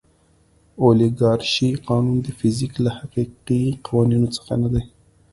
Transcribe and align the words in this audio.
اولیګارشي 0.83 1.69
قانون 1.87 2.17
د 2.23 2.27
فزیک 2.39 2.73
له 2.85 2.91
حقیقي 2.97 3.63
قوانینو 3.85 4.27
څخه 4.35 4.53
نه 4.61 4.69
دی. 4.73 4.83